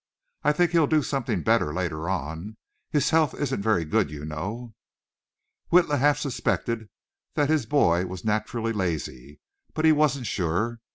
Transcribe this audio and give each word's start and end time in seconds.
"I 0.43 0.51
think 0.51 0.71
he'll 0.71 0.87
do 0.87 1.03
something 1.03 1.43
better 1.43 1.71
later 1.75 2.09
on. 2.09 2.57
His 2.89 3.11
health 3.11 3.35
isn't 3.35 3.61
very 3.61 3.85
good, 3.85 4.09
you 4.09 4.25
know." 4.25 4.73
Witla 5.71 5.99
half 5.99 6.17
suspected 6.17 6.89
that 7.35 7.49
his 7.49 7.67
boy 7.67 8.07
was 8.07 8.25
naturally 8.25 8.73
lazy, 8.73 9.39
but 9.75 9.85
he 9.85 9.91
wasn't 9.91 10.25
sure. 10.25 10.79